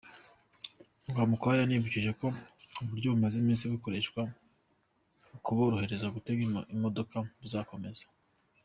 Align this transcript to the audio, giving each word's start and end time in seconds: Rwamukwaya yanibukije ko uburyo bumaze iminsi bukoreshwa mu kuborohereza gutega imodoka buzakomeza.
Rwamukwaya 1.09 1.59
yanibukije 1.61 2.11
ko 2.19 2.27
uburyo 2.81 3.07
bumaze 3.13 3.35
iminsi 3.39 3.71
bukoreshwa 3.73 4.21
mu 5.29 5.37
kuborohereza 5.45 6.13
gutega 6.15 6.41
imodoka 6.75 7.15
buzakomeza. 7.41 8.03